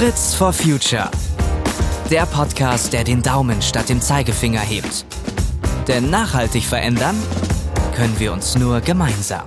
[0.00, 1.10] Fritz for Future.
[2.10, 5.04] Der Podcast, der den Daumen statt dem Zeigefinger hebt.
[5.88, 7.14] Denn nachhaltig verändern
[7.94, 9.44] können wir uns nur gemeinsam.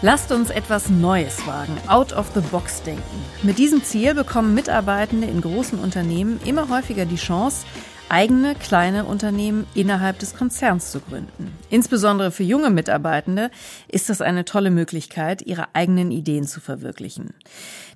[0.00, 3.02] Lasst uns etwas Neues wagen, out of the box denken.
[3.42, 7.66] Mit diesem Ziel bekommen Mitarbeitende in großen Unternehmen immer häufiger die Chance,
[8.12, 11.50] eigene kleine Unternehmen innerhalb des Konzerns zu gründen.
[11.70, 13.50] Insbesondere für junge Mitarbeitende
[13.88, 17.32] ist das eine tolle Möglichkeit, ihre eigenen Ideen zu verwirklichen.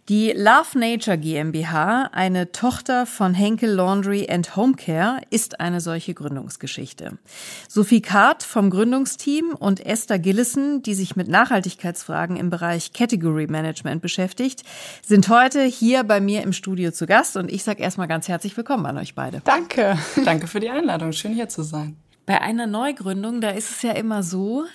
[0.08, 6.14] Die Love Nature GmbH, eine Tochter von Henkel Laundry and Home Care, ist eine solche
[6.14, 7.18] Gründungsgeschichte.
[7.66, 14.00] Sophie Kart vom Gründungsteam und Esther Gillissen, die sich mit Nachhaltigkeitsfragen im Bereich Category Management
[14.00, 14.62] beschäftigt,
[15.04, 18.56] sind heute hier bei mir im Studio zu Gast und ich sage erstmal ganz herzlich
[18.56, 19.42] willkommen an euch beide.
[19.42, 21.10] Danke, danke für die Einladung.
[21.10, 21.96] Schön hier zu sein.
[22.26, 24.66] Bei einer Neugründung, da ist es ja immer so,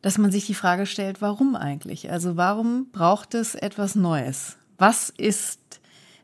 [0.00, 2.08] dass man sich die Frage stellt, warum eigentlich?
[2.08, 4.56] Also warum braucht es etwas Neues?
[4.78, 5.60] Was ist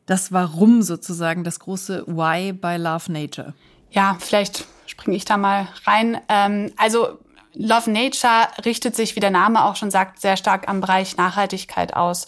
[0.06, 3.55] das Warum sozusagen, das große Why bei Love Nature?
[3.91, 6.20] Ja, vielleicht springe ich da mal rein.
[6.28, 7.19] Ähm, also
[7.55, 11.95] Love Nature richtet sich, wie der Name auch schon sagt, sehr stark am Bereich Nachhaltigkeit
[11.95, 12.27] aus.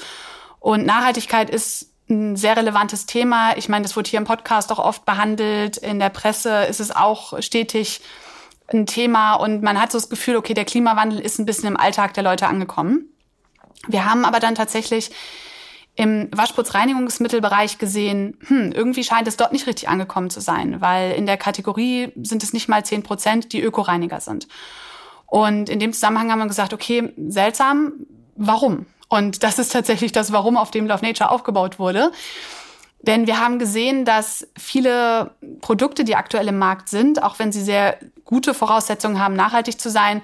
[0.61, 3.57] Und Nachhaltigkeit ist ein sehr relevantes Thema.
[3.57, 5.79] Ich meine, das wurde hier im Podcast auch oft behandelt.
[5.79, 8.03] In der Presse ist es auch stetig
[8.69, 9.35] ein Thema.
[9.35, 12.23] Und man hat so das Gefühl, okay, der Klimawandel ist ein bisschen im Alltag der
[12.23, 13.09] Leute angekommen.
[13.89, 15.11] Wir haben aber dann tatsächlich
[15.97, 21.27] im Waschputzreinigungsmittelbereich gesehen, hm, irgendwie scheint es dort nicht richtig angekommen zu sein, weil in
[21.27, 24.49] der Kategorie sind es nicht mal zehn Prozent, die Ökoreiniger sind.
[25.27, 27.93] Und in dem Zusammenhang haben wir gesagt, okay, seltsam,
[28.37, 28.87] warum?
[29.09, 32.11] Und das ist tatsächlich das Warum, auf dem Love Nature aufgebaut wurde.
[33.07, 37.63] Denn wir haben gesehen, dass viele Produkte, die aktuell im Markt sind, auch wenn sie
[37.63, 40.23] sehr gute Voraussetzungen haben, nachhaltig zu sein,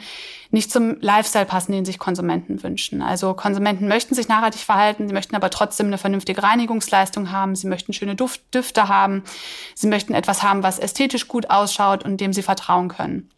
[0.50, 3.02] nicht zum Lifestyle passen, den sich Konsumenten wünschen.
[3.02, 7.68] Also Konsumenten möchten sich nachhaltig verhalten, sie möchten aber trotzdem eine vernünftige Reinigungsleistung haben, sie
[7.68, 9.24] möchten schöne Duft Düfte haben,
[9.74, 13.30] sie möchten etwas haben, was ästhetisch gut ausschaut und dem sie vertrauen können.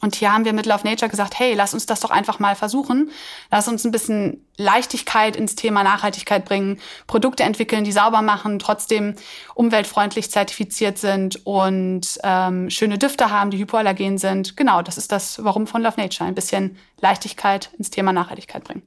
[0.00, 2.54] Und hier haben wir mit Love Nature gesagt, hey, lass uns das doch einfach mal
[2.54, 3.10] versuchen.
[3.50, 9.14] Lass uns ein bisschen Leichtigkeit ins Thema Nachhaltigkeit bringen, Produkte entwickeln, die sauber machen, trotzdem
[9.54, 14.56] umweltfreundlich zertifiziert sind und ähm, schöne Düfte haben, die hypoallergen sind.
[14.56, 16.28] Genau, das ist das Warum von Love Nature.
[16.28, 18.82] Ein bisschen Leichtigkeit ins Thema Nachhaltigkeit bringen.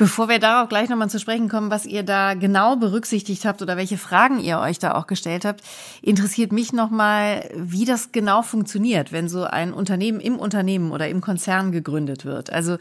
[0.00, 3.76] Bevor wir darauf gleich nochmal zu sprechen kommen, was ihr da genau berücksichtigt habt oder
[3.76, 5.60] welche Fragen ihr euch da auch gestellt habt,
[6.00, 11.20] interessiert mich nochmal, wie das genau funktioniert, wenn so ein Unternehmen im Unternehmen oder im
[11.20, 12.50] Konzern gegründet wird.
[12.50, 12.78] Also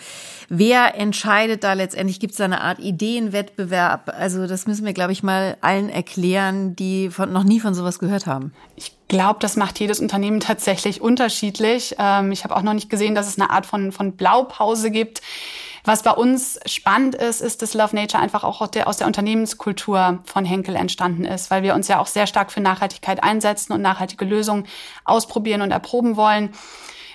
[0.48, 2.22] wer entscheidet da letztendlich?
[2.22, 4.14] Gibt es da eine Art Ideenwettbewerb?
[4.18, 8.00] Also das müssen wir, glaube ich, mal allen erklären, die von, noch nie von sowas
[8.00, 8.54] gehört haben.
[8.78, 11.96] Ich glaube, das macht jedes Unternehmen tatsächlich unterschiedlich.
[12.00, 15.22] Ähm, ich habe auch noch nicht gesehen, dass es eine Art von, von Blaupause gibt.
[15.84, 20.46] Was bei uns spannend ist, ist, dass Love Nature einfach auch aus der, Unternehmenskultur von
[20.46, 24.26] Henkel entstanden ist, weil wir uns ja auch sehr stark für Nachhaltigkeit einsetzen und nachhaltige
[24.26, 24.68] Lösungen
[25.06, 26.54] ausprobieren und erproben wollen.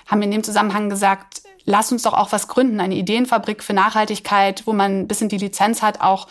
[0.07, 4.67] Haben in dem Zusammenhang gesagt, lass uns doch auch was gründen, eine Ideenfabrik für Nachhaltigkeit,
[4.67, 6.29] wo man ein bisschen die Lizenz hat, auch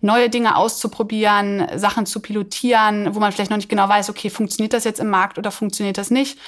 [0.00, 4.74] neue Dinge auszuprobieren, Sachen zu pilotieren, wo man vielleicht noch nicht genau weiß, okay, funktioniert
[4.74, 6.38] das jetzt im Markt oder funktioniert das nicht?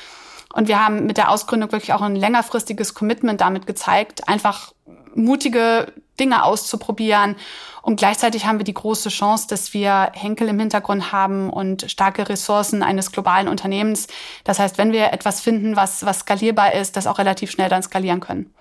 [0.57, 4.73] Und wir haben mit der Ausgründung wirklich auch ein längerfristiges Commitment damit gezeigt, einfach
[5.15, 7.37] mutige Dinge auszuprobieren.
[7.83, 12.31] Und gleichzeitig haben wir die große Chance, dass wir Henkel im Hintergrund haben und starke
[12.31, 14.07] Ressourcen eines globalen Unternehmens.
[14.45, 17.83] Das heißt, wenn wir etwas finden, was, was skalierbar ist, das auch relativ schnell dann
[17.83, 18.55] skalieren können.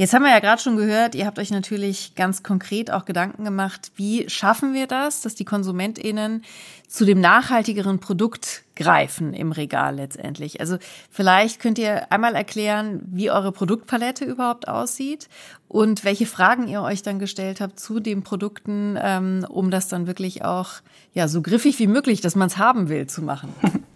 [0.00, 3.44] Jetzt haben wir ja gerade schon gehört, ihr habt euch natürlich ganz konkret auch Gedanken
[3.44, 6.42] gemacht, wie schaffen wir das, dass die KonsumentInnen
[6.88, 10.58] zu dem nachhaltigeren Produkt greifen im Regal letztendlich.
[10.58, 10.78] Also
[11.10, 15.28] vielleicht könnt ihr einmal erklären, wie eure Produktpalette überhaupt aussieht
[15.68, 20.06] und welche Fragen ihr euch dann gestellt habt zu den Produkten, ähm, um das dann
[20.06, 20.76] wirklich auch
[21.12, 23.52] ja so griffig wie möglich, dass man es haben will, zu machen.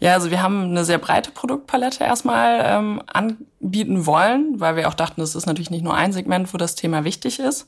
[0.00, 4.94] Ja, also wir haben eine sehr breite Produktpalette erstmal ähm, anbieten wollen, weil wir auch
[4.94, 7.66] dachten, das ist natürlich nicht nur ein Segment, wo das Thema wichtig ist.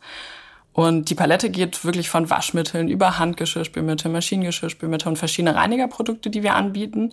[0.72, 6.54] Und die Palette geht wirklich von Waschmitteln über Handgeschirrspülmittel, Maschinengeschirrspülmittel und verschiedene Reinigerprodukte, die wir
[6.54, 7.12] anbieten.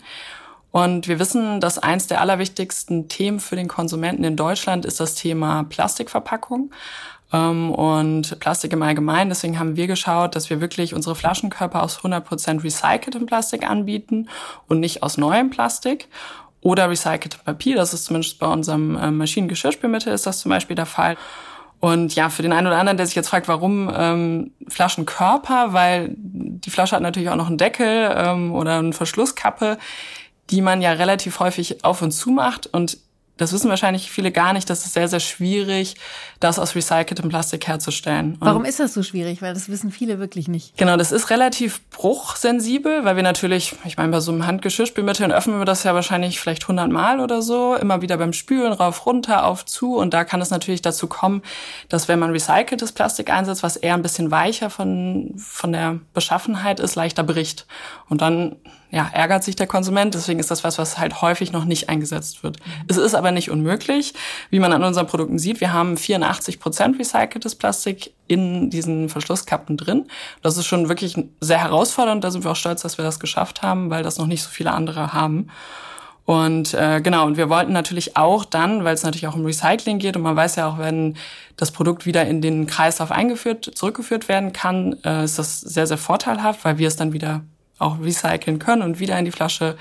[0.72, 5.16] Und wir wissen, dass eins der allerwichtigsten Themen für den Konsumenten in Deutschland ist das
[5.16, 6.72] Thema Plastikverpackung
[7.32, 9.30] und Plastik im Allgemeinen.
[9.30, 14.30] Deswegen haben wir geschaut, dass wir wirklich unsere Flaschenkörper aus 100% recyceltem Plastik anbieten
[14.68, 16.08] und nicht aus neuem Plastik
[16.62, 17.76] oder recyceltem Papier.
[17.76, 21.18] Das ist zumindest bei unserem äh, Maschinengeschirrspülmittel ist das zum Beispiel der Fall.
[21.80, 26.14] Und ja, für den einen oder anderen, der sich jetzt fragt, warum ähm, Flaschenkörper, weil
[26.18, 29.78] die Flasche hat natürlich auch noch einen Deckel ähm, oder eine Verschlusskappe,
[30.50, 32.68] die man ja relativ häufig auf und zu macht.
[32.68, 32.98] Und
[33.40, 35.96] das wissen wahrscheinlich viele gar nicht, das ist sehr, sehr schwierig,
[36.42, 38.34] das aus recyceltem Plastik herzustellen.
[38.34, 39.42] Und Warum ist das so schwierig?
[39.42, 40.76] Weil das wissen viele wirklich nicht.
[40.78, 45.58] Genau, das ist relativ bruchsensibel, weil wir natürlich, ich meine, bei so einem Handgeschirrspülmittel öffnen
[45.58, 49.46] wir das ja wahrscheinlich vielleicht 100 Mal oder so, immer wieder beim Spülen rauf, runter,
[49.46, 49.96] auf, zu.
[49.96, 51.42] Und da kann es natürlich dazu kommen,
[51.88, 56.82] dass wenn man recyceltes Plastik einsetzt, was eher ein bisschen weicher von, von der Beschaffenheit
[56.82, 57.68] ist, leichter bricht.
[58.10, 58.58] Und dann
[58.92, 60.14] ja, ärgert sich der Konsument.
[60.14, 62.58] Deswegen ist das was, was halt häufig noch nicht eingesetzt wird.
[62.88, 64.14] Es ist aber nicht unmöglich.
[64.50, 69.78] Wie man an unseren Produkten sieht, wir haben 84 Prozent recyceltes Plastik in diesen Verschlusskappen
[69.78, 70.08] drin.
[70.42, 72.24] Das ist schon wirklich sehr herausfordernd.
[72.24, 74.50] Da sind wir auch stolz, dass wir das geschafft haben, weil das noch nicht so
[74.50, 75.50] viele andere haben.
[76.26, 79.98] Und äh, genau, und wir wollten natürlich auch dann, weil es natürlich auch um Recycling
[79.98, 81.18] geht und man weiß ja auch, wenn
[81.58, 85.98] das Produkt wieder in den Kreislauf eingeführt, zurückgeführt werden kann, äh, ist das sehr, sehr
[85.98, 87.42] vorteilhaft, weil wir es dann wieder
[87.80, 89.78] auch recyceln können und wieder in die Flasche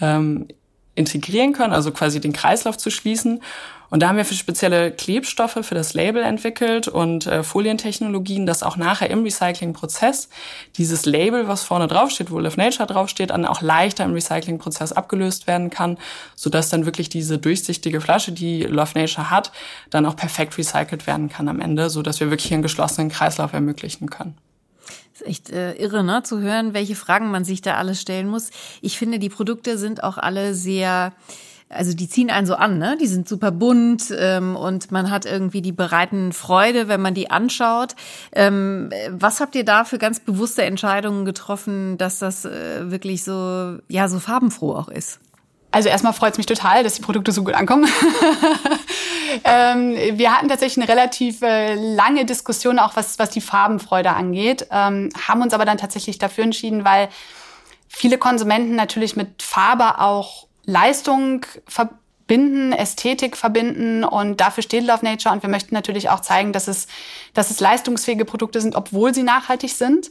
[0.00, 0.48] ähm,
[0.94, 3.40] integrieren können, also quasi den Kreislauf zu schließen.
[3.88, 8.64] Und da haben wir für spezielle Klebstoffe für das Label entwickelt und äh, Folientechnologien, dass
[8.64, 10.28] auch nachher im Recyclingprozess
[10.76, 15.46] dieses Label, was vorne draufsteht, wo Live Nature draufsteht, dann auch leichter im Recyclingprozess abgelöst
[15.46, 15.98] werden kann,
[16.34, 19.52] sodass dann wirklich diese durchsichtige Flasche, die Love Nature hat,
[19.90, 24.10] dann auch perfekt recycelt werden kann am Ende, sodass wir wirklich einen geschlossenen Kreislauf ermöglichen
[24.10, 24.36] können.
[25.16, 26.22] Ist echt äh, irre, ne?
[26.22, 28.50] Zu hören, welche Fragen man sich da alles stellen muss.
[28.82, 31.12] Ich finde, die Produkte sind auch alle sehr
[31.68, 32.96] also die ziehen einen so an, ne?
[33.00, 37.30] Die sind super bunt ähm, und man hat irgendwie die bereiten Freude, wenn man die
[37.30, 37.96] anschaut.
[38.32, 43.78] Ähm, was habt ihr da für ganz bewusste Entscheidungen getroffen, dass das äh, wirklich so
[43.88, 45.18] ja so farbenfroh auch ist?
[45.76, 47.86] Also erstmal freut es mich total, dass die Produkte so gut ankommen.
[49.44, 54.68] ähm, wir hatten tatsächlich eine relativ äh, lange Diskussion, auch was, was die Farbenfreude angeht,
[54.70, 57.10] ähm, haben uns aber dann tatsächlich dafür entschieden, weil
[57.90, 65.34] viele Konsumenten natürlich mit Farbe auch Leistung verbinden, Ästhetik verbinden und dafür steht Love Nature
[65.34, 66.86] und wir möchten natürlich auch zeigen, dass es,
[67.34, 70.10] dass es leistungsfähige Produkte sind, obwohl sie nachhaltig sind.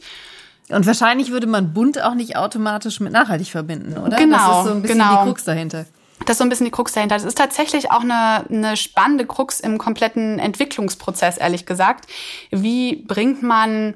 [0.70, 4.18] Und wahrscheinlich würde man bunt auch nicht automatisch mit nachhaltig verbinden, oder?
[4.18, 4.38] Genau.
[4.38, 5.18] Das ist so ein bisschen genau.
[5.18, 5.86] die Krux dahinter.
[6.26, 7.16] Das ist so ein bisschen die Krux dahinter.
[7.16, 12.10] Das ist tatsächlich auch eine, eine spannende Krux im kompletten Entwicklungsprozess, ehrlich gesagt.
[12.50, 13.96] Wie bringt man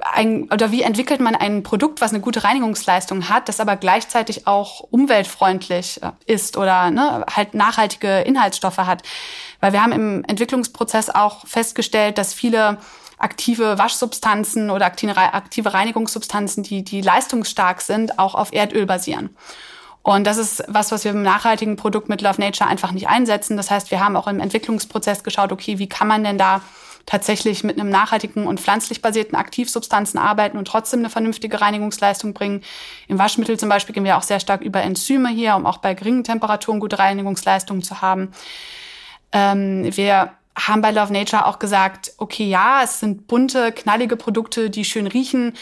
[0.00, 4.46] ein, oder wie entwickelt man ein Produkt, was eine gute Reinigungsleistung hat, das aber gleichzeitig
[4.46, 9.02] auch umweltfreundlich äh, ist oder ne, halt nachhaltige Inhaltsstoffe hat?
[9.60, 12.78] Weil wir haben im Entwicklungsprozess auch festgestellt, dass viele
[13.20, 19.36] aktive Waschsubstanzen oder aktive Reinigungssubstanzen, die, die leistungsstark sind, auch auf Erdöl basieren.
[20.02, 23.56] Und das ist was, was wir im nachhaltigen Produkt mit Love Nature einfach nicht einsetzen.
[23.56, 26.62] Das heißt, wir haben auch im Entwicklungsprozess geschaut, okay, wie kann man denn da
[27.06, 32.62] tatsächlich mit einem nachhaltigen und pflanzlich basierten Aktivsubstanzen arbeiten und trotzdem eine vernünftige Reinigungsleistung bringen.
[33.08, 35.94] Im Waschmittel zum Beispiel gehen wir auch sehr stark über Enzyme hier, um auch bei
[35.94, 38.32] geringen Temperaturen gute Reinigungsleistungen zu haben.
[39.32, 40.32] Ähm, wir
[40.66, 45.06] haben bei Love Nature auch gesagt, okay, ja, es sind bunte, knallige Produkte, die schön
[45.06, 45.54] riechen,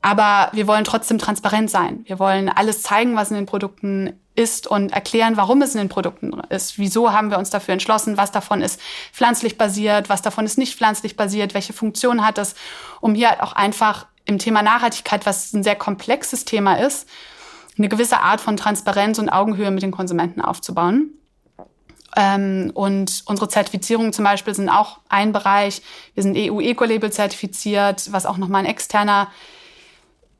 [0.00, 2.04] aber wir wollen trotzdem transparent sein.
[2.04, 5.88] Wir wollen alles zeigen, was in den Produkten ist und erklären, warum es in den
[5.88, 6.78] Produkten ist.
[6.78, 8.16] Wieso haben wir uns dafür entschlossen?
[8.16, 8.80] Was davon ist
[9.12, 10.08] pflanzlich basiert?
[10.08, 11.54] Was davon ist nicht pflanzlich basiert?
[11.54, 12.54] Welche Funktion hat es?
[13.00, 17.08] Um hier halt auch einfach im Thema Nachhaltigkeit, was ein sehr komplexes Thema ist,
[17.76, 21.17] eine gewisse Art von Transparenz und Augenhöhe mit den Konsumenten aufzubauen.
[22.16, 25.82] Ähm, und unsere Zertifizierungen zum Beispiel sind auch ein Bereich.
[26.14, 29.28] Wir sind EU-Eco-Label zertifiziert, was auch nochmal ein externer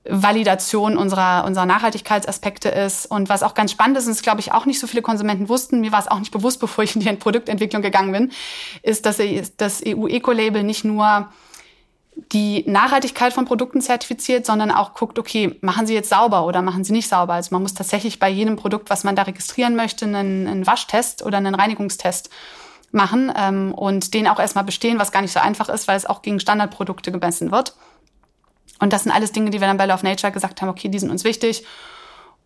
[0.09, 3.07] Validation unserer, unserer Nachhaltigkeitsaspekte ist.
[3.07, 5.49] Und was auch ganz spannend ist, und das glaube ich auch nicht so viele Konsumenten
[5.49, 8.33] wussten, mir war es auch nicht bewusst, bevor ich in die Produktentwicklung gegangen bin,
[8.83, 9.21] ist, dass
[9.57, 11.29] das EU-Eco-Label nicht nur
[12.33, 16.85] die Nachhaltigkeit von Produkten zertifiziert, sondern auch guckt, okay, machen Sie jetzt sauber oder machen
[16.85, 17.35] Sie nicht sauber.
[17.35, 21.25] Also man muss tatsächlich bei jedem Produkt, was man da registrieren möchte, einen, einen Waschtest
[21.25, 22.31] oder einen Reinigungstest
[22.91, 26.07] machen ähm, und den auch erstmal bestehen, was gar nicht so einfach ist, weil es
[26.07, 27.75] auch gegen Standardprodukte gemessen wird.
[28.81, 30.99] Und das sind alles Dinge, die wir dann bei Love Nature gesagt haben, okay, die
[30.99, 31.65] sind uns wichtig.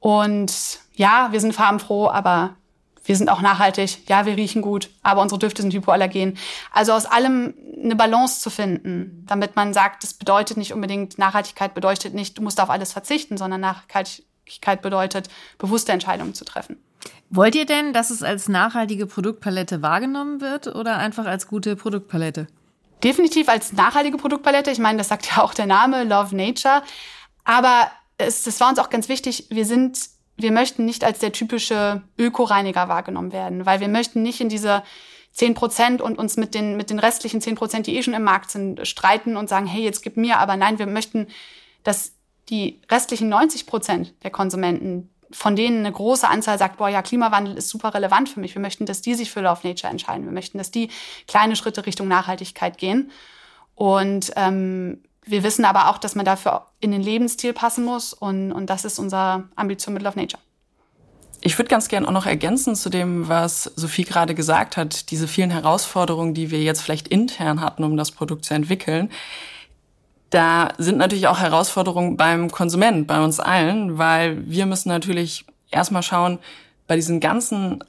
[0.00, 0.52] Und
[0.94, 2.56] ja, wir sind farbenfroh, aber
[3.04, 4.08] wir sind auch nachhaltig.
[4.08, 6.38] Ja, wir riechen gut, aber unsere Düfte sind hypoallergen.
[6.70, 11.74] Also aus allem eine Balance zu finden, damit man sagt, das bedeutet nicht unbedingt, Nachhaltigkeit
[11.74, 15.28] bedeutet nicht, du musst auf alles verzichten, sondern Nachhaltigkeit bedeutet,
[15.58, 16.76] bewusste Entscheidungen zu treffen.
[17.30, 22.46] Wollt ihr denn, dass es als nachhaltige Produktpalette wahrgenommen wird oder einfach als gute Produktpalette?
[23.02, 24.70] definitiv als nachhaltige Produktpalette.
[24.70, 26.82] Ich meine, das sagt ja auch der Name Love Nature.
[27.44, 29.46] Aber es, das war uns auch ganz wichtig.
[29.50, 29.98] Wir sind,
[30.36, 34.82] wir möchten nicht als der typische Ökoreiniger wahrgenommen werden, weil wir möchten nicht in diese
[35.32, 38.24] 10 Prozent und uns mit den, mit den restlichen 10 Prozent, die eh schon im
[38.24, 40.38] Markt sind, streiten und sagen, hey, jetzt gib mir.
[40.38, 41.28] Aber nein, wir möchten,
[41.84, 42.12] dass
[42.48, 47.56] die restlichen 90 Prozent der Konsumenten von denen eine große Anzahl sagt, boah, ja, Klimawandel
[47.56, 48.54] ist super relevant für mich.
[48.54, 50.26] Wir möchten, dass die sich für Love Nature entscheiden.
[50.26, 50.90] Wir möchten, dass die
[51.26, 53.10] kleine Schritte Richtung Nachhaltigkeit gehen.
[53.74, 58.12] Und ähm, wir wissen aber auch, dass man dafür in den Lebensstil passen muss.
[58.12, 60.42] Und, und das ist unsere Ambition mit Love Nature.
[61.44, 65.26] Ich würde ganz gern auch noch ergänzen zu dem, was Sophie gerade gesagt hat, diese
[65.26, 69.10] vielen Herausforderungen, die wir jetzt vielleicht intern hatten, um das Produkt zu entwickeln.
[70.30, 76.04] Da sind natürlich auch Herausforderungen beim Konsument, bei uns allen, weil wir müssen natürlich erstmal
[76.04, 76.38] schauen,
[76.86, 77.82] bei diesen ganzen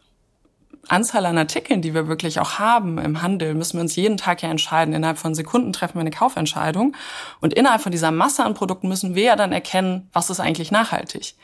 [0.89, 4.41] Anzahl an Artikeln, die wir wirklich auch haben im Handel, müssen wir uns jeden Tag
[4.41, 4.93] ja entscheiden.
[4.93, 6.95] Innerhalb von Sekunden treffen wir eine Kaufentscheidung.
[7.39, 10.71] Und innerhalb von dieser Masse an Produkten müssen wir ja dann erkennen, was ist eigentlich
[10.71, 11.35] nachhaltig.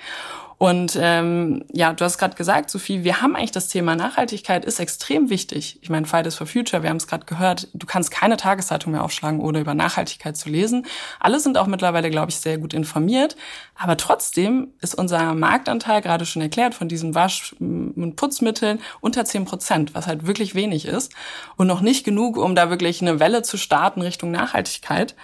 [0.59, 4.81] Und ähm, ja, du hast gerade gesagt, Sophie, wir haben eigentlich das Thema Nachhaltigkeit ist
[4.81, 5.79] extrem wichtig.
[5.81, 9.05] Ich meine, Fridays for Future, wir haben es gerade gehört, du kannst keine Tageszeitung mehr
[9.05, 10.85] aufschlagen, ohne über Nachhaltigkeit zu lesen.
[11.21, 13.37] Alle sind auch mittlerweile, glaube ich, sehr gut informiert.
[13.73, 19.45] Aber trotzdem ist unser Marktanteil, gerade schon erklärt, von diesen Wasch- und Putzmitteln unter 10
[19.45, 21.13] Prozent, was halt wirklich wenig ist.
[21.55, 25.15] Und noch nicht genug, um da wirklich eine Welle zu starten Richtung Nachhaltigkeit.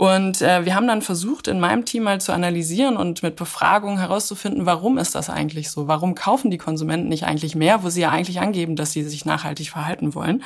[0.00, 3.98] Und äh, wir haben dann versucht, in meinem Team mal zu analysieren und mit Befragungen
[3.98, 5.88] herauszufinden, warum ist das eigentlich so?
[5.88, 9.26] Warum kaufen die Konsumenten nicht eigentlich mehr, wo sie ja eigentlich angeben, dass sie sich
[9.26, 10.42] nachhaltig verhalten wollen?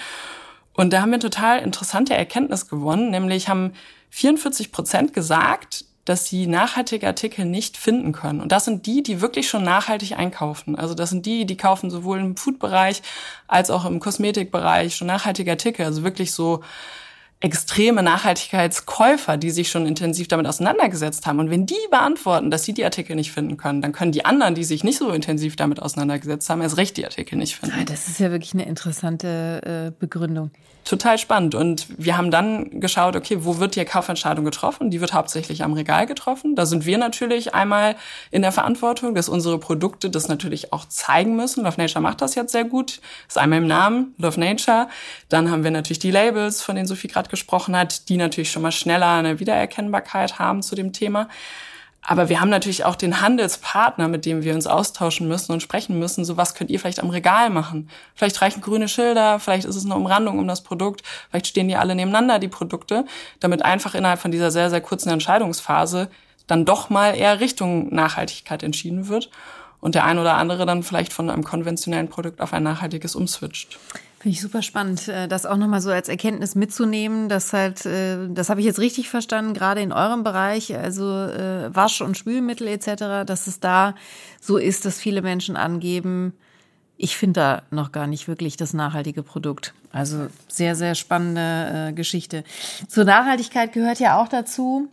[0.72, 3.74] Und da haben wir total interessante Erkenntnis gewonnen, nämlich haben
[4.10, 8.40] 44 Prozent gesagt, dass sie nachhaltige Artikel nicht finden können.
[8.40, 10.74] Und das sind die, die wirklich schon nachhaltig einkaufen.
[10.74, 13.02] Also das sind die, die kaufen sowohl im Food-Bereich
[13.46, 15.86] als auch im Kosmetikbereich schon nachhaltige Artikel.
[15.86, 16.64] Also wirklich so
[17.40, 21.38] extreme Nachhaltigkeitskäufer, die sich schon intensiv damit auseinandergesetzt haben.
[21.40, 24.54] Und wenn die beantworten, dass sie die Artikel nicht finden können, dann können die anderen,
[24.54, 27.76] die sich nicht so intensiv damit auseinandergesetzt haben, erst recht die Artikel nicht finden.
[27.78, 30.50] Ah, das ist ja wirklich eine interessante äh, Begründung
[30.84, 31.54] total spannend.
[31.54, 34.90] Und wir haben dann geschaut, okay, wo wird die Kaufentscheidung getroffen?
[34.90, 36.54] Die wird hauptsächlich am Regal getroffen.
[36.54, 37.96] Da sind wir natürlich einmal
[38.30, 41.64] in der Verantwortung, dass unsere Produkte das natürlich auch zeigen müssen.
[41.64, 43.00] Love Nature macht das jetzt sehr gut.
[43.26, 44.88] Ist einmal im Namen, Love Nature.
[45.28, 48.62] Dann haben wir natürlich die Labels, von denen Sophie gerade gesprochen hat, die natürlich schon
[48.62, 51.28] mal schneller eine Wiedererkennbarkeit haben zu dem Thema.
[52.06, 55.98] Aber wir haben natürlich auch den Handelspartner, mit dem wir uns austauschen müssen und sprechen
[55.98, 56.24] müssen.
[56.24, 57.88] So was könnt ihr vielleicht am Regal machen?
[58.14, 61.76] Vielleicht reichen grüne Schilder, vielleicht ist es eine Umrandung um das Produkt, vielleicht stehen die
[61.76, 63.06] alle nebeneinander, die Produkte,
[63.40, 66.10] damit einfach innerhalb von dieser sehr, sehr kurzen Entscheidungsphase
[66.46, 69.30] dann doch mal eher Richtung Nachhaltigkeit entschieden wird
[69.80, 73.78] und der ein oder andere dann vielleicht von einem konventionellen Produkt auf ein nachhaltiges umswitcht.
[74.24, 78.26] Finde ich super spannend, äh, das auch nochmal so als Erkenntnis mitzunehmen, dass halt, äh,
[78.30, 82.66] das habe ich jetzt richtig verstanden, gerade in eurem Bereich, also äh, Wasch- und Spülmittel
[82.68, 83.94] etc., dass es da
[84.40, 86.32] so ist, dass viele Menschen angeben,
[86.96, 89.74] ich finde da noch gar nicht wirklich das nachhaltige Produkt.
[89.92, 92.44] Also sehr, sehr spannende Geschichte.
[92.88, 94.88] Zur Nachhaltigkeit gehört ja auch dazu,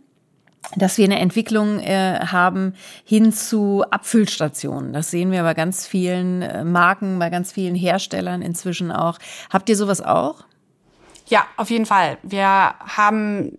[0.76, 4.92] dass wir eine Entwicklung äh, haben hin zu Abfüllstationen.
[4.92, 9.18] Das sehen wir bei ganz vielen äh, Marken, bei ganz vielen Herstellern inzwischen auch.
[9.50, 10.44] Habt ihr sowas auch?
[11.28, 12.18] Ja, auf jeden Fall.
[12.22, 13.58] Wir haben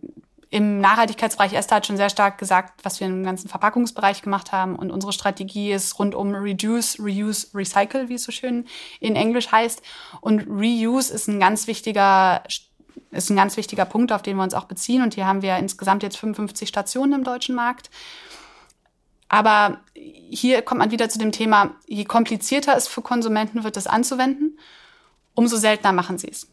[0.53, 4.75] im Nachhaltigkeitsbereich Esther hat schon sehr stark gesagt, was wir im ganzen Verpackungsbereich gemacht haben.
[4.75, 8.67] Und unsere Strategie ist rund um Reduce, Reuse, Recycle, wie es so schön
[8.99, 9.81] in Englisch heißt.
[10.21, 12.43] Und Reuse ist ein ganz wichtiger
[13.11, 15.01] ist ein ganz wichtiger Punkt, auf den wir uns auch beziehen.
[15.01, 17.89] Und hier haben wir insgesamt jetzt 55 Stationen im deutschen Markt.
[19.29, 23.87] Aber hier kommt man wieder zu dem Thema, je komplizierter es für Konsumenten wird, das
[23.87, 24.59] anzuwenden,
[25.33, 26.47] umso seltener machen sie es.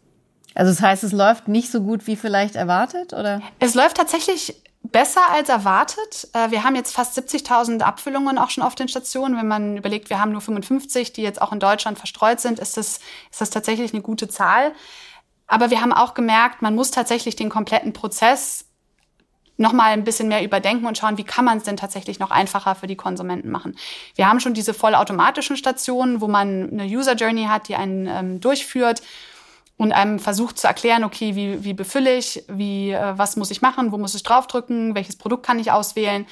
[0.54, 3.42] Also das heißt, es läuft nicht so gut wie vielleicht erwartet, oder?
[3.58, 6.28] Es läuft tatsächlich besser als erwartet.
[6.32, 9.36] Äh, wir haben jetzt fast 70.000 Abfüllungen auch schon auf den Stationen.
[9.36, 12.76] Wenn man überlegt, wir haben nur 55, die jetzt auch in Deutschland verstreut sind, ist
[12.76, 14.72] das, ist das tatsächlich eine gute Zahl.
[15.50, 18.66] Aber wir haben auch gemerkt, man muss tatsächlich den kompletten Prozess
[19.56, 22.30] noch mal ein bisschen mehr überdenken und schauen, wie kann man es denn tatsächlich noch
[22.30, 23.76] einfacher für die Konsumenten machen.
[24.14, 28.40] Wir haben schon diese vollautomatischen Stationen, wo man eine User Journey hat, die einen ähm,
[28.40, 29.02] durchführt
[29.76, 33.60] und einem versucht zu erklären, okay, wie, wie befülle ich, wie, äh, was muss ich
[33.60, 36.26] machen, wo muss ich draufdrücken, welches Produkt kann ich auswählen.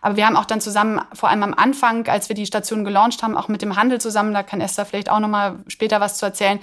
[0.00, 3.22] Aber wir haben auch dann zusammen, vor allem am Anfang, als wir die Station gelauncht
[3.22, 6.16] haben, auch mit dem Handel zusammen, da kann Esther vielleicht auch noch mal später was
[6.16, 6.58] zu erzählen,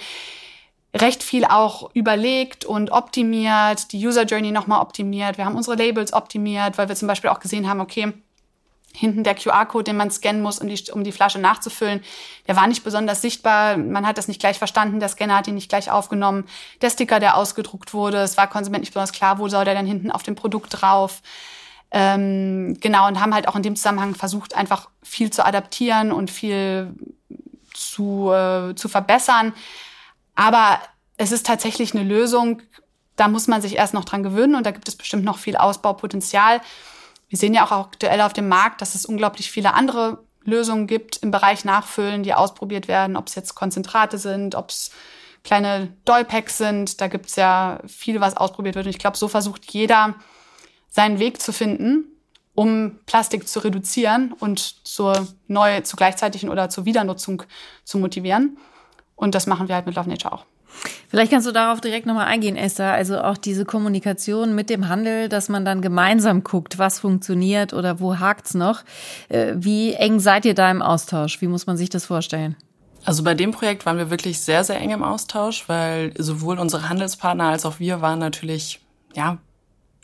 [0.93, 5.38] recht viel auch überlegt und optimiert, die User Journey nochmal optimiert.
[5.38, 8.13] Wir haben unsere Labels optimiert, weil wir zum Beispiel auch gesehen haben, okay,
[8.93, 12.01] hinten der QR-Code, den man scannen muss, um die, um die Flasche nachzufüllen,
[12.48, 13.77] der war nicht besonders sichtbar.
[13.77, 15.00] Man hat das nicht gleich verstanden.
[15.00, 16.46] Der Scanner hat ihn nicht gleich aufgenommen.
[16.81, 19.86] Der Sticker, der ausgedruckt wurde, es war Konsument nicht besonders klar, wo soll der denn
[19.86, 21.22] hinten auf dem Produkt drauf.
[21.91, 26.29] Ähm, genau, und haben halt auch in dem Zusammenhang versucht, einfach viel zu adaptieren und
[26.29, 26.93] viel
[27.74, 29.53] zu, äh, zu verbessern.
[30.39, 30.79] Aber
[31.17, 32.62] es ist tatsächlich eine Lösung,
[33.17, 35.58] da muss man sich erst noch dran gewöhnen und da gibt es bestimmt noch viel
[35.58, 36.62] Ausbaupotenzial.
[37.27, 41.17] Wir sehen ja auch aktuell auf dem Markt, dass es unglaublich viele andere Lösungen gibt
[41.17, 44.91] im Bereich Nachfüllen, die ausprobiert werden, ob es jetzt Konzentrate sind, ob es
[45.43, 47.01] kleine Dollpacks sind.
[47.01, 48.86] Da gibt's ja viel, was ausprobiert wird.
[48.86, 50.15] Und ich glaube, so versucht jeder
[50.88, 52.05] seinen Weg zu finden,
[52.55, 57.43] um Plastik zu reduzieren und zur neu, zur gleichzeitigen oder zur Wiedernutzung
[57.84, 58.58] zu motivieren.
[59.20, 60.46] Und das machen wir halt mit Love Nature auch.
[61.10, 62.94] Vielleicht kannst du darauf direkt nochmal eingehen, Esther.
[62.94, 68.00] Also auch diese Kommunikation mit dem Handel, dass man dann gemeinsam guckt, was funktioniert oder
[68.00, 68.84] wo hakt's noch.
[69.28, 71.42] Äh, wie eng seid ihr da im Austausch?
[71.42, 72.56] Wie muss man sich das vorstellen?
[73.04, 76.88] Also bei dem Projekt waren wir wirklich sehr, sehr eng im Austausch, weil sowohl unsere
[76.88, 78.80] Handelspartner als auch wir waren natürlich,
[79.16, 79.38] ja,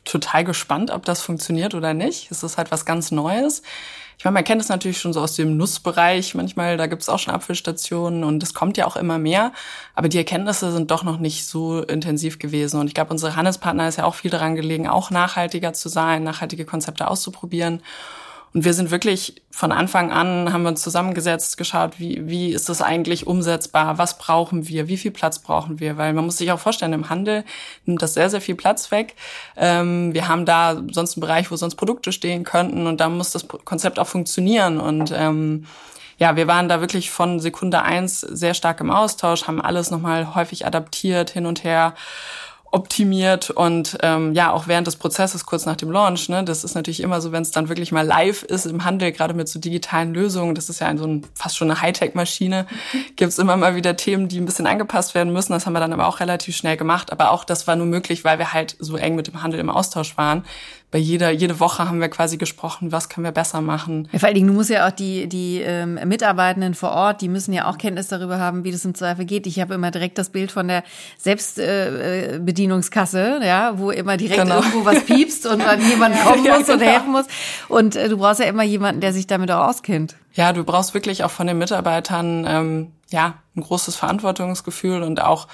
[0.03, 2.31] total gespannt, ob das funktioniert oder nicht.
[2.31, 3.63] Es ist halt was ganz Neues.
[4.17, 6.35] Ich meine, man kennt es natürlich schon so aus dem Nussbereich.
[6.35, 9.51] Manchmal, da gibt es auch schon Apfelstationen und es kommt ja auch immer mehr.
[9.93, 12.79] Aber die Erkenntnisse sind doch noch nicht so intensiv gewesen.
[12.79, 16.23] Und ich glaube, unsere Handelspartner ist ja auch viel daran gelegen, auch nachhaltiger zu sein,
[16.23, 17.81] nachhaltige Konzepte auszuprobieren.
[18.55, 22.69] Und wir sind wirklich von Anfang an, haben wir uns zusammengesetzt, geschaut, wie, wie ist
[22.69, 26.53] das eigentlich umsetzbar, was brauchen wir, wie viel Platz brauchen wir, weil man muss sich
[26.53, 27.43] auch vorstellen, im Handel
[27.83, 29.15] nimmt das sehr, sehr viel Platz weg.
[29.57, 33.31] Ähm, wir haben da sonst einen Bereich, wo sonst Produkte stehen könnten und da muss
[33.31, 34.79] das Konzept auch funktionieren.
[34.79, 35.65] Und ähm,
[36.17, 40.33] ja, wir waren da wirklich von Sekunde eins sehr stark im Austausch, haben alles nochmal
[40.33, 41.93] häufig adaptiert, hin und her
[42.75, 46.75] optimiert und ähm, ja, auch während des Prozesses kurz nach dem Launch, ne, das ist
[46.75, 49.59] natürlich immer so, wenn es dann wirklich mal live ist im Handel, gerade mit so
[49.59, 52.67] digitalen Lösungen, das ist ja ein, so ein, fast schon eine Hightech-Maschine,
[53.15, 55.53] gibt's immer mal wieder Themen, die ein bisschen angepasst werden müssen.
[55.53, 57.11] Das haben wir dann aber auch relativ schnell gemacht.
[57.13, 59.69] Aber auch das war nur möglich, weil wir halt so eng mit dem Handel im
[59.69, 60.43] Austausch waren,
[60.95, 64.07] bei jeder, jede Woche haben wir quasi gesprochen, was können wir besser machen.
[64.13, 67.27] Ja, vor allen Dingen, du musst ja auch die, die ähm, Mitarbeitenden vor Ort, die
[67.27, 69.45] müssen ja auch Kenntnis darüber haben, wie das im Zweifel geht.
[69.45, 70.85] Ich habe immer direkt das Bild von der
[71.17, 74.55] Selbstbedienungskasse, äh, ja, wo immer direkt genau.
[74.55, 76.73] irgendwo was piepst und dann jemand kommen muss ja, genau.
[76.75, 77.25] und helfen muss.
[77.67, 80.15] Und äh, du brauchst ja immer jemanden, der sich damit auch auskennt.
[80.31, 85.49] Ja, du brauchst wirklich auch von den Mitarbeitern ähm, ja ein großes Verantwortungsgefühl und auch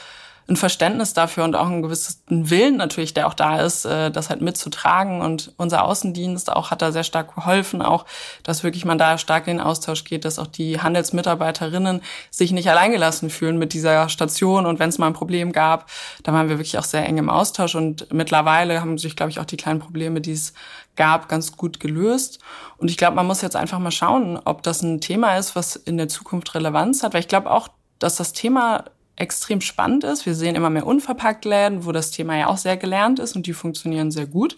[0.47, 4.29] ein Verständnis dafür und auch ein gewisses Willen natürlich, der auch da ist, äh, das
[4.29, 5.21] halt mitzutragen.
[5.21, 8.05] Und unser Außendienst auch hat da sehr stark geholfen, auch,
[8.43, 12.69] dass wirklich man da stark in den Austausch geht, dass auch die Handelsmitarbeiterinnen sich nicht
[12.69, 14.65] alleingelassen fühlen mit dieser Station.
[14.65, 15.89] Und wenn es mal ein Problem gab,
[16.23, 17.75] da waren wir wirklich auch sehr eng im Austausch.
[17.75, 20.53] Und mittlerweile haben sich, glaube ich, auch die kleinen Probleme, die es
[20.95, 22.39] gab, ganz gut gelöst.
[22.77, 25.75] Und ich glaube, man muss jetzt einfach mal schauen, ob das ein Thema ist, was
[25.75, 27.13] in der Zukunft Relevanz hat.
[27.13, 28.85] Weil ich glaube auch, dass das Thema
[29.21, 30.25] extrem spannend ist.
[30.25, 33.53] Wir sehen immer mehr Unverpacktläden, wo das Thema ja auch sehr gelernt ist und die
[33.53, 34.57] funktionieren sehr gut.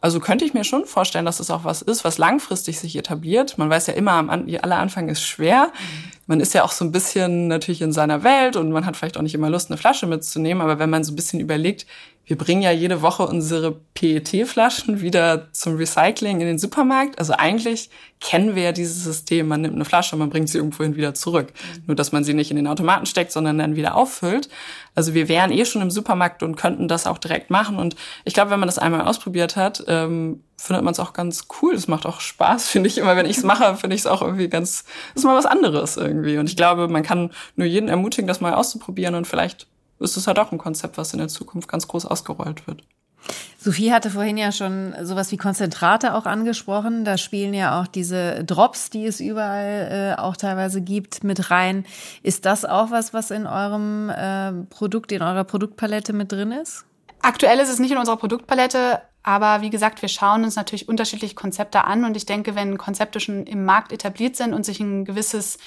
[0.00, 3.56] Also könnte ich mir schon vorstellen, dass es auch was ist, was langfristig sich etabliert.
[3.56, 5.72] Man weiß ja immer, am aller Anfang ist schwer.
[6.26, 9.16] Man ist ja auch so ein bisschen natürlich in seiner Welt und man hat vielleicht
[9.16, 10.60] auch nicht immer Lust, eine Flasche mitzunehmen.
[10.60, 11.86] Aber wenn man so ein bisschen überlegt,
[12.24, 17.18] wir bringen ja jede Woche unsere PET-Flaschen wieder zum Recycling in den Supermarkt.
[17.18, 19.48] Also eigentlich kennen wir ja dieses System.
[19.48, 21.48] Man nimmt eine Flasche und man bringt sie irgendwohin wieder zurück.
[21.52, 21.82] Mhm.
[21.88, 24.48] Nur, dass man sie nicht in den Automaten steckt, sondern dann wieder auffüllt.
[24.94, 27.78] Also wir wären eh schon im Supermarkt und könnten das auch direkt machen.
[27.78, 31.48] Und ich glaube, wenn man das einmal ausprobiert hat, ähm, findet man es auch ganz
[31.60, 31.74] cool.
[31.74, 32.98] Es macht auch Spaß, finde ich.
[32.98, 34.84] Immer wenn ich es mache, finde ich es auch irgendwie ganz,
[35.16, 36.38] ist mal was anderes irgendwie.
[36.38, 39.66] Und ich glaube, man kann nur jeden ermutigen, das mal auszuprobieren und vielleicht
[40.02, 42.82] ist es halt auch ein Konzept, was in der Zukunft ganz groß ausgerollt wird.
[43.58, 47.04] Sophie hatte vorhin ja schon sowas wie Konzentrate auch angesprochen.
[47.04, 51.84] Da spielen ja auch diese Drops, die es überall äh, auch teilweise gibt, mit rein.
[52.22, 56.84] Ist das auch was, was in eurem äh, Produkt, in eurer Produktpalette mit drin ist?
[57.20, 61.36] Aktuell ist es nicht in unserer Produktpalette, aber wie gesagt, wir schauen uns natürlich unterschiedliche
[61.36, 65.04] Konzepte an und ich denke, wenn Konzepte schon im Markt etabliert sind und sich ein
[65.04, 65.58] gewisses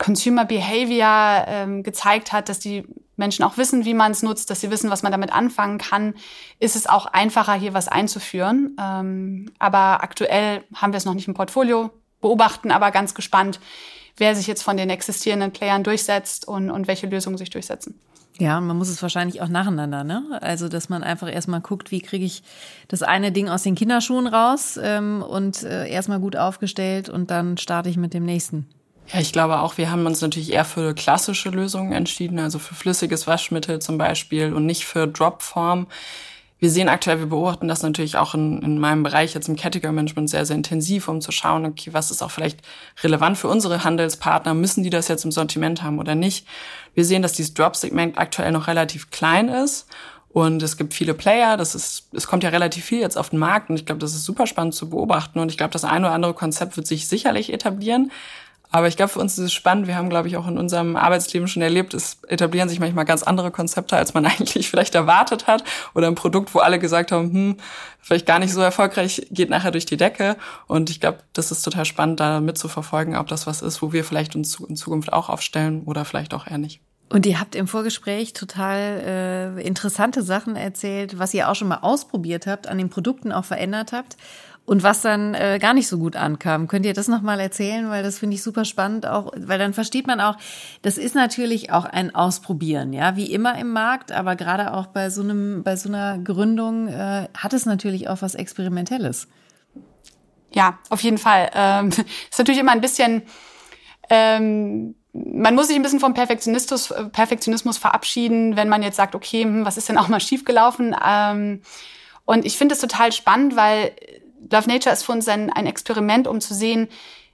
[0.00, 2.84] Consumer Behavior ähm, gezeigt hat, dass die
[3.16, 6.14] Menschen auch wissen, wie man es nutzt, dass sie wissen, was man damit anfangen kann,
[6.58, 8.76] ist es auch einfacher, hier was einzuführen.
[8.80, 11.90] Ähm, aber aktuell haben wir es noch nicht im Portfolio,
[12.22, 13.60] beobachten aber ganz gespannt,
[14.16, 18.00] wer sich jetzt von den existierenden Playern durchsetzt und, und welche Lösungen sich durchsetzen.
[18.38, 20.38] Ja, man muss es wahrscheinlich auch nacheinander, ne?
[20.40, 22.42] Also, dass man einfach erstmal guckt, wie kriege ich
[22.88, 27.58] das eine Ding aus den Kinderschuhen raus ähm, und äh, erstmal gut aufgestellt und dann
[27.58, 28.66] starte ich mit dem nächsten.
[29.12, 32.74] Ja, ich glaube auch, wir haben uns natürlich eher für klassische Lösungen entschieden, also für
[32.76, 35.88] flüssiges Waschmittel zum Beispiel und nicht für Dropform.
[36.60, 39.92] Wir sehen aktuell, wir beobachten das natürlich auch in, in meinem Bereich jetzt im Category
[39.92, 42.60] Management sehr, sehr intensiv, um zu schauen, okay, was ist auch vielleicht
[43.02, 44.54] relevant für unsere Handelspartner?
[44.54, 46.46] Müssen die das jetzt im Sortiment haben oder nicht?
[46.94, 49.88] Wir sehen, dass dieses Drop-Segment aktuell noch relativ klein ist
[50.28, 53.40] und es gibt viele Player, das ist, es kommt ja relativ viel jetzt auf den
[53.40, 56.06] Markt und ich glaube, das ist super spannend zu beobachten und ich glaube, das eine
[56.06, 58.12] oder andere Konzept wird sich sicherlich etablieren.
[58.70, 59.88] Aber ich glaube, für uns ist es spannend.
[59.88, 63.22] Wir haben, glaube ich, auch in unserem Arbeitsleben schon erlebt, es etablieren sich manchmal ganz
[63.22, 65.64] andere Konzepte, als man eigentlich vielleicht erwartet hat.
[65.94, 67.56] Oder ein Produkt, wo alle gesagt haben, hm,
[68.00, 70.36] vielleicht gar nicht so erfolgreich, geht nachher durch die Decke.
[70.68, 74.04] Und ich glaube, das ist total spannend, da mitzuverfolgen, ob das was ist, wo wir
[74.04, 76.80] vielleicht uns in Zukunft auch aufstellen oder vielleicht auch eher nicht.
[77.12, 81.80] Und ihr habt im Vorgespräch total äh, interessante Sachen erzählt, was ihr auch schon mal
[81.82, 84.16] ausprobiert habt, an den Produkten auch verändert habt
[84.70, 86.68] und was dann äh, gar nicht so gut ankam.
[86.68, 87.90] Könnt ihr das nochmal erzählen?
[87.90, 90.36] Weil das finde ich super spannend auch, weil dann versteht man auch,
[90.82, 95.10] das ist natürlich auch ein Ausprobieren, ja, wie immer im Markt, aber gerade auch bei
[95.10, 99.26] so einem, bei so einer Gründung äh, hat es natürlich auch was Experimentelles.
[100.52, 101.50] Ja, auf jeden Fall.
[101.52, 101.88] Ähm,
[102.30, 103.22] ist natürlich immer ein bisschen,
[104.08, 109.42] ähm, man muss sich ein bisschen vom Perfektionismus, Perfektionismus verabschieden, wenn man jetzt sagt, okay,
[109.42, 110.94] hm, was ist denn auch mal schiefgelaufen?
[111.04, 111.62] Ähm,
[112.24, 113.90] und ich finde es total spannend, weil
[114.50, 116.88] Love Nature ist für uns ein, ein Experiment, um zu sehen,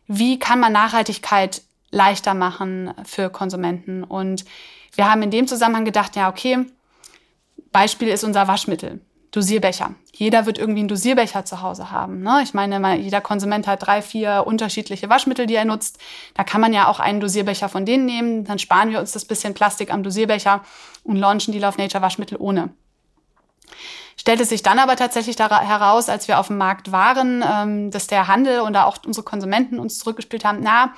[0.06, 4.04] wie kann man Nachhaltigkeit leichter machen für Konsumenten.
[4.04, 4.44] Und
[4.94, 6.66] wir haben in dem Zusammenhang gedacht, ja, okay,
[7.72, 9.00] Beispiel ist unser Waschmittel.
[9.30, 9.94] Dosierbecher.
[10.14, 12.22] Jeder wird irgendwie einen Dosierbecher zu Hause haben.
[12.22, 12.40] Ne?
[12.42, 15.98] Ich meine, jeder Konsument hat drei, vier unterschiedliche Waschmittel, die er nutzt.
[16.32, 18.44] Da kann man ja auch einen Dosierbecher von denen nehmen.
[18.44, 20.64] Dann sparen wir uns das bisschen Plastik am Dosierbecher
[21.04, 22.70] und launchen die Love Nature Waschmittel ohne.
[24.18, 28.28] Stellte sich dann aber tatsächlich heraus, als wir auf dem Markt waren, ähm, dass der
[28.28, 30.94] Handel und auch unsere Konsumenten uns zurückgespielt haben, na,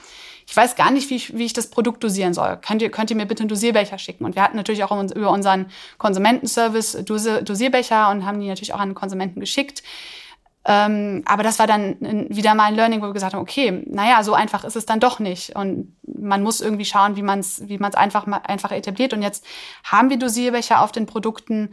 [0.49, 2.57] ich weiß gar nicht, wie ich, wie ich das Produkt dosieren soll.
[2.57, 4.25] Könnt ihr, könnt ihr mir bitte einen Dosierbecher schicken?
[4.25, 5.67] Und wir hatten natürlich auch über unseren
[5.99, 9.83] Konsumentenservice Dosierbecher und haben die natürlich auch an den Konsumenten geschickt.
[10.65, 11.97] Ähm, aber das war dann
[12.31, 15.01] wieder mal ein Learning, wo wir gesagt haben, okay, naja, so einfach ist es dann
[15.01, 15.55] doch nicht.
[15.55, 19.13] Und man muss irgendwie schauen, wie man es wie man's einfach, einfach etabliert.
[19.13, 19.45] Und jetzt
[19.85, 21.71] haben wir Dosierbecher auf den Produkten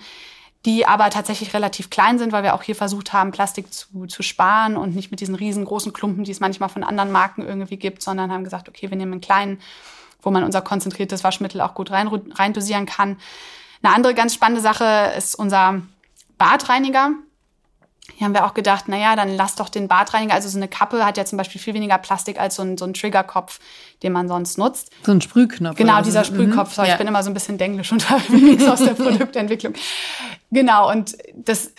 [0.66, 4.24] die aber tatsächlich relativ klein sind, weil wir auch hier versucht haben, Plastik zu, zu
[4.24, 8.02] sparen und nicht mit diesen riesengroßen Klumpen, die es manchmal von anderen Marken irgendwie gibt,
[8.02, 9.62] sondern haben gesagt, okay, wir nehmen einen kleinen,
[10.24, 13.18] wo man unser konzentriertes Waschmittel auch gut rein, rein dosieren kann.
[13.84, 15.82] Eine andere ganz spannende Sache ist unser
[16.40, 17.12] Badreiniger.
[18.16, 21.06] Hier haben wir auch gedacht, naja, dann lass doch den Badreiniger, also so eine Kappe
[21.06, 23.60] hat ja zum Beispiel viel weniger Plastik als so ein, so ein Triggerkopf,
[24.04, 24.92] den man sonst nutzt.
[25.04, 25.76] So ein Sprühknopf.
[25.76, 26.34] Genau, dieser so.
[26.34, 26.78] Sprühkopf.
[26.78, 26.86] Mhm.
[26.86, 29.74] Ich bin immer so ein bisschen denglisch unterwegs aus der Produktentwicklung.
[30.52, 31.72] Genau, und das äh,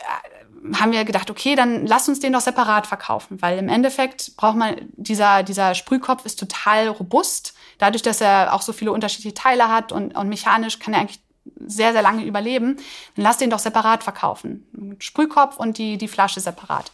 [0.74, 4.56] haben wir gedacht, okay, dann lass uns den doch separat verkaufen, weil im Endeffekt braucht
[4.56, 7.54] man, dieser, dieser Sprühkopf ist total robust.
[7.78, 11.20] Dadurch, dass er auch so viele unterschiedliche Teile hat und, und mechanisch kann er eigentlich
[11.64, 12.76] sehr, sehr lange überleben,
[13.14, 14.96] dann lass den doch separat verkaufen.
[14.98, 16.90] Sprühkopf und die, die Flasche separat.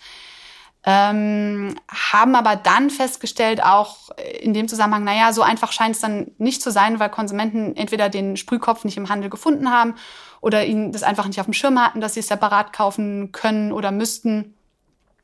[0.84, 6.32] Ähm, haben aber dann festgestellt, auch in dem Zusammenhang, naja, so einfach scheint es dann
[6.38, 9.94] nicht zu sein, weil Konsumenten entweder den Sprühkopf nicht im Handel gefunden haben
[10.40, 13.70] oder ihnen das einfach nicht auf dem Schirm hatten, dass sie es separat kaufen können
[13.70, 14.54] oder müssten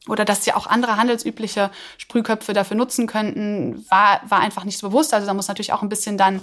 [0.09, 4.89] oder dass sie auch andere handelsübliche Sprühköpfe dafür nutzen könnten, war, war einfach nicht so
[4.89, 5.13] bewusst.
[5.13, 6.41] Also da muss natürlich auch ein bisschen dann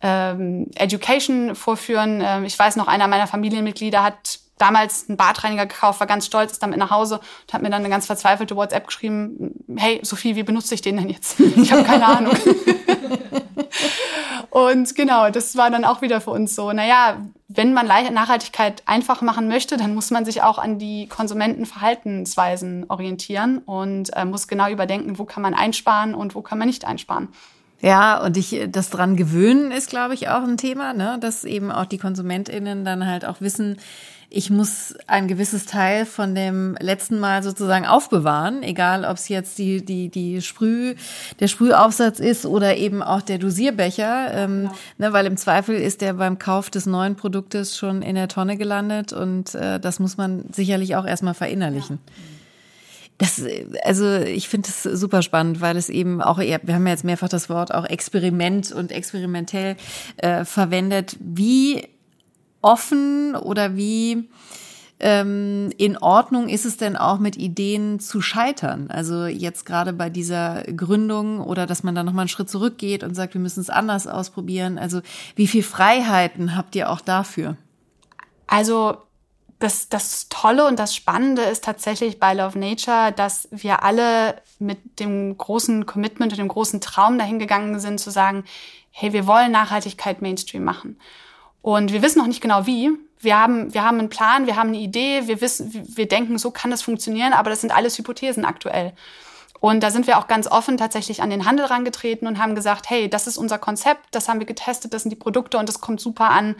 [0.00, 2.20] ähm, Education vorführen.
[2.22, 6.52] Ähm, ich weiß noch, einer meiner Familienmitglieder hat damals einen Badreiniger gekauft, war ganz stolz,
[6.52, 10.36] ist damit nach Hause und hat mir dann eine ganz verzweifelte WhatsApp geschrieben, hey Sophie,
[10.36, 11.40] wie benutze ich den denn jetzt?
[11.40, 12.36] Ich habe keine Ahnung.
[14.50, 19.20] und genau, das war dann auch wieder für uns so, naja, wenn man Nachhaltigkeit einfach
[19.20, 24.70] machen möchte, dann muss man sich auch an die Konsumentenverhaltensweisen orientieren und äh, muss genau
[24.70, 27.28] überdenken, wo kann man einsparen und wo kann man nicht einsparen.
[27.82, 31.18] Ja, und ich, das dran gewöhnen ist, glaube ich, auch ein Thema, ne?
[31.20, 33.78] dass eben auch die KonsumentInnen dann halt auch wissen,
[34.34, 39.58] ich muss ein gewisses Teil von dem letzten Mal sozusagen aufbewahren, egal ob es jetzt
[39.58, 40.94] die, die, die Sprüh,
[41.38, 44.72] der Sprühaufsatz ist oder eben auch der Dosierbecher, ähm, ja.
[44.96, 48.56] ne, weil im Zweifel ist der beim Kauf des neuen Produktes schon in der Tonne
[48.56, 51.98] gelandet und äh, das muss man sicherlich auch erstmal verinnerlichen.
[52.06, 52.12] Ja.
[53.18, 53.40] Das,
[53.84, 57.28] also ich finde es super spannend, weil es eben auch, wir haben ja jetzt mehrfach
[57.28, 59.76] das Wort auch Experiment und experimentell
[60.16, 61.16] äh, verwendet.
[61.20, 61.86] Wie
[62.62, 64.28] offen oder wie
[65.02, 68.88] ähm, in Ordnung ist es denn auch mit Ideen zu scheitern?
[68.88, 73.14] Also jetzt gerade bei dieser Gründung oder dass man dann nochmal einen Schritt zurückgeht und
[73.14, 74.78] sagt, wir müssen es anders ausprobieren.
[74.78, 75.02] Also
[75.34, 77.56] wie viel Freiheiten habt ihr auch dafür?
[78.46, 78.96] Also
[79.58, 85.00] das, das Tolle und das Spannende ist tatsächlich bei Love Nature, dass wir alle mit
[85.00, 88.44] dem großen Commitment und dem großen Traum dahingegangen sind, zu sagen,
[88.90, 90.98] hey, wir wollen Nachhaltigkeit Mainstream machen.
[91.62, 92.90] Und wir wissen noch nicht genau wie.
[93.20, 96.50] Wir haben, wir haben einen Plan, wir haben eine Idee, wir wissen, wir denken, so
[96.50, 98.92] kann das funktionieren, aber das sind alles Hypothesen aktuell.
[99.60, 102.90] Und da sind wir auch ganz offen tatsächlich an den Handel rangetreten und haben gesagt,
[102.90, 105.80] hey, das ist unser Konzept, das haben wir getestet, das sind die Produkte und das
[105.80, 106.56] kommt super an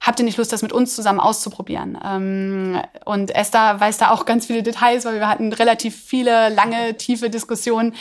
[0.00, 1.98] habt ihr nicht Lust, das mit uns zusammen auszuprobieren?
[2.04, 6.96] Ähm, und Esther weiß da auch ganz viele Details, weil wir hatten relativ viele lange,
[6.96, 7.94] tiefe Diskussionen.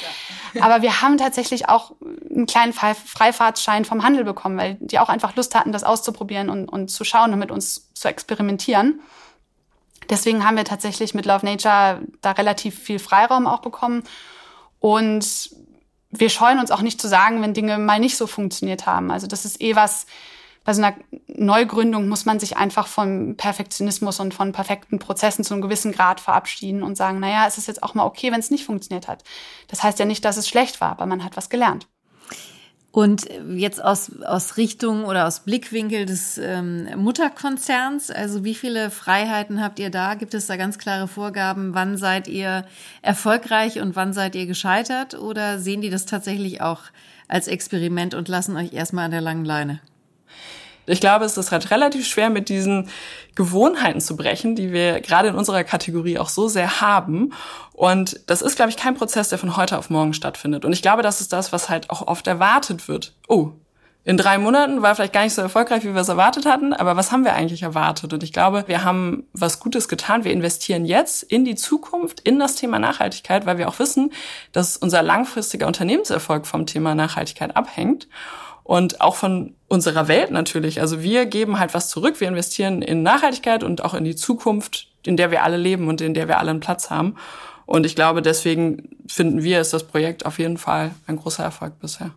[0.59, 1.93] Aber wir haben tatsächlich auch
[2.29, 6.67] einen kleinen Freifahrtschein vom Handel bekommen, weil die auch einfach Lust hatten, das auszuprobieren und,
[6.67, 8.99] und zu schauen und mit uns zu experimentieren.
[10.09, 14.03] Deswegen haben wir tatsächlich mit Love Nature da relativ viel Freiraum auch bekommen.
[14.79, 15.51] Und
[16.11, 19.11] wir scheuen uns auch nicht zu sagen, wenn Dinge mal nicht so funktioniert haben.
[19.11, 20.05] Also das ist eh was,
[20.63, 20.95] bei so einer
[21.27, 26.19] Neugründung muss man sich einfach vom Perfektionismus und von perfekten Prozessen zu einem gewissen Grad
[26.19, 29.23] verabschieden und sagen, naja, es ist jetzt auch mal okay, wenn es nicht funktioniert hat.
[29.67, 31.87] Das heißt ja nicht, dass es schlecht war, aber man hat was gelernt.
[32.91, 39.63] Und jetzt aus, aus Richtung oder aus Blickwinkel des ähm, Mutterkonzerns, also wie viele Freiheiten
[39.63, 40.13] habt ihr da?
[40.13, 42.65] Gibt es da ganz klare Vorgaben, wann seid ihr
[43.01, 45.15] erfolgreich und wann seid ihr gescheitert?
[45.15, 46.81] Oder sehen die das tatsächlich auch
[47.27, 49.79] als Experiment und lassen euch erstmal an der langen Leine?
[50.85, 52.89] Ich glaube, es ist halt relativ schwer, mit diesen
[53.35, 57.33] Gewohnheiten zu brechen, die wir gerade in unserer Kategorie auch so sehr haben.
[57.71, 60.65] Und das ist, glaube ich, kein Prozess, der von heute auf morgen stattfindet.
[60.65, 63.13] Und ich glaube, das ist das, was halt auch oft erwartet wird.
[63.29, 63.53] Oh,
[64.05, 66.97] in drei Monaten war vielleicht gar nicht so erfolgreich, wie wir es erwartet hatten, aber
[66.97, 68.11] was haben wir eigentlich erwartet?
[68.11, 70.25] Und ich glaube, wir haben was Gutes getan.
[70.25, 74.11] Wir investieren jetzt in die Zukunft, in das Thema Nachhaltigkeit, weil wir auch wissen,
[74.51, 78.09] dass unser langfristiger Unternehmenserfolg vom Thema Nachhaltigkeit abhängt
[78.63, 80.79] und auch von unserer Welt natürlich.
[80.79, 84.87] Also wir geben halt was zurück, wir investieren in Nachhaltigkeit und auch in die Zukunft,
[85.05, 87.15] in der wir alle leben und in der wir alle einen Platz haben.
[87.65, 91.79] Und ich glaube, deswegen finden wir, ist das Projekt auf jeden Fall ein großer Erfolg
[91.79, 92.11] bisher.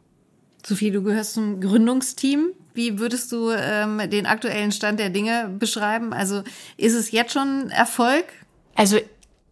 [0.64, 2.48] Sophie, du gehörst zum Gründungsteam.
[2.74, 6.12] Wie würdest du ähm, den aktuellen Stand der Dinge beschreiben?
[6.12, 6.42] Also
[6.76, 8.24] ist es jetzt schon Erfolg?
[8.74, 8.98] Also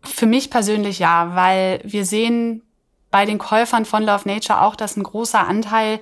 [0.02, 2.62] für mich persönlich ja, weil wir sehen
[3.10, 6.00] bei den Käufern von Love Nature auch, dass ein großer Anteil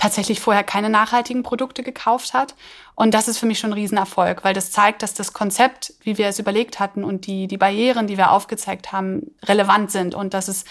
[0.00, 2.54] tatsächlich vorher keine nachhaltigen Produkte gekauft hat.
[2.94, 6.16] Und das ist für mich schon ein Riesenerfolg, weil das zeigt, dass das Konzept, wie
[6.16, 10.32] wir es überlegt hatten und die, die Barrieren, die wir aufgezeigt haben, relevant sind und
[10.32, 10.64] dass es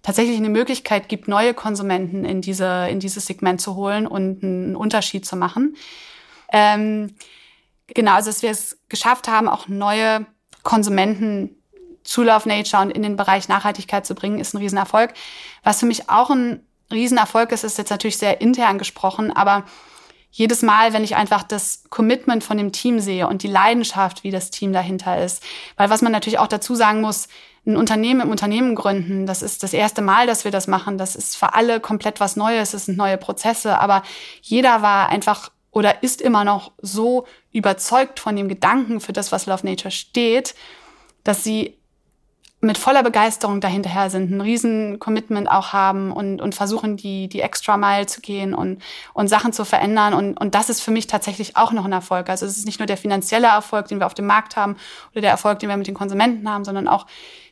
[0.00, 4.76] tatsächlich eine Möglichkeit gibt, neue Konsumenten in diese, in dieses Segment zu holen und einen
[4.76, 5.76] Unterschied zu machen.
[6.50, 7.14] Ähm,
[7.88, 10.24] genau, also dass wir es geschafft haben, auch neue
[10.62, 11.54] Konsumenten
[12.02, 15.12] zu Love Nature und in den Bereich Nachhaltigkeit zu bringen, ist ein Riesenerfolg.
[15.64, 19.64] Was für mich auch ein Riesenerfolg ist, ist jetzt natürlich sehr intern gesprochen, aber
[20.32, 24.30] jedes Mal, wenn ich einfach das Commitment von dem Team sehe und die Leidenschaft, wie
[24.30, 25.42] das Team dahinter ist,
[25.76, 27.28] weil was man natürlich auch dazu sagen muss,
[27.66, 31.16] ein Unternehmen im Unternehmen gründen, das ist das erste Mal, dass wir das machen, das
[31.16, 34.02] ist für alle komplett was Neues, es sind neue Prozesse, aber
[34.40, 39.46] jeder war einfach oder ist immer noch so überzeugt von dem Gedanken für das, was
[39.46, 40.54] Love Nature steht,
[41.22, 41.76] dass sie
[42.62, 47.40] mit voller Begeisterung dahinterher sind, ein riesen Commitment auch haben und, und versuchen, die, die
[47.40, 48.82] extra Mile zu gehen und,
[49.14, 50.12] und Sachen zu verändern.
[50.12, 52.28] Und, und das ist für mich tatsächlich auch noch ein Erfolg.
[52.28, 54.76] Also es ist nicht nur der finanzielle Erfolg, den wir auf dem Markt haben
[55.12, 57.06] oder der Erfolg, den wir mit den Konsumenten haben, sondern auch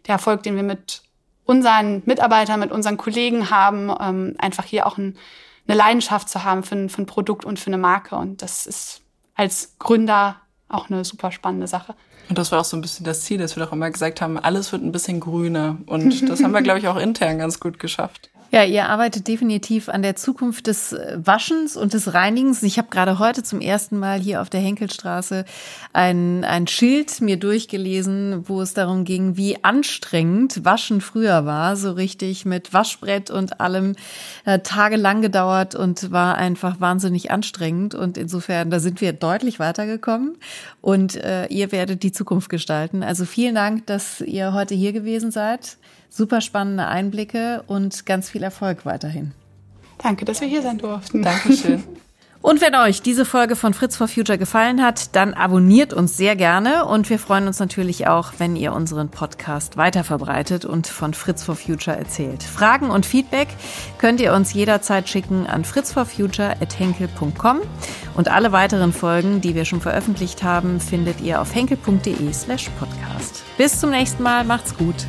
[0.06, 1.02] der Erfolg, den wir mit
[1.46, 5.16] unseren Mitarbeitern, mit unseren Kollegen haben, ähm, einfach hier auch ein,
[5.66, 8.16] eine Leidenschaft zu haben für ein, für ein Produkt und für eine Marke.
[8.16, 9.00] Und das ist
[9.34, 10.36] als Gründer
[10.68, 11.94] auch eine super spannende Sache.
[12.28, 14.38] Und das war auch so ein bisschen das Ziel, dass wir doch immer gesagt haben,
[14.38, 15.78] alles wird ein bisschen grüner.
[15.86, 18.30] Und das haben wir, glaube ich, auch intern ganz gut geschafft.
[18.50, 22.62] Ja, ihr arbeitet definitiv an der Zukunft des äh, Waschens und des Reinigens.
[22.62, 25.44] Ich habe gerade heute zum ersten Mal hier auf der Henkelstraße
[25.92, 31.76] ein, ein Schild mir durchgelesen, wo es darum ging, wie anstrengend Waschen früher war.
[31.76, 33.96] So richtig mit Waschbrett und allem
[34.46, 37.94] äh, tagelang gedauert und war einfach wahnsinnig anstrengend.
[37.94, 40.38] Und insofern, da sind wir deutlich weitergekommen
[40.80, 43.02] und äh, ihr werdet die Zukunft gestalten.
[43.02, 45.76] Also vielen Dank, dass ihr heute hier gewesen seid.
[46.10, 49.32] Super spannende Einblicke und ganz viel Erfolg weiterhin.
[50.00, 51.22] Danke, dass wir hier sein durften.
[51.22, 51.82] Dankeschön.
[52.40, 56.36] Und wenn euch diese Folge von Fritz for Future gefallen hat, dann abonniert uns sehr
[56.36, 61.42] gerne und wir freuen uns natürlich auch, wenn ihr unseren Podcast weiterverbreitet und von Fritz
[61.42, 62.44] for Future erzählt.
[62.44, 63.48] Fragen und Feedback
[63.98, 67.58] könnt ihr uns jederzeit schicken an fritzforfuture@henkel.com
[68.14, 73.42] und alle weiteren Folgen, die wir schon veröffentlicht haben, findet ihr auf henkel.de/podcast.
[73.56, 75.08] Bis zum nächsten Mal, macht's gut.